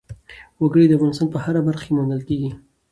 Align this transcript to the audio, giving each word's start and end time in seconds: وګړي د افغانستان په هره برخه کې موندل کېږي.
وګړي 0.61 0.85
د 0.87 0.91
افغانستان 0.97 1.27
په 1.31 1.37
هره 1.45 1.61
برخه 1.67 1.83
کې 1.85 1.95
موندل 1.97 2.21
کېږي. 2.27 2.51